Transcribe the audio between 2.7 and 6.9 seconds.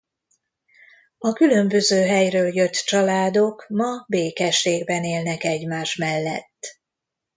családok ma békességben élnek egymás mellett.